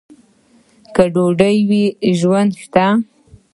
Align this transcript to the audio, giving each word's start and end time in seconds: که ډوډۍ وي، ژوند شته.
که 0.93 1.03
ډوډۍ 1.13 1.57
وي، 1.69 1.83
ژوند 2.19 2.51
شته. 2.63 2.85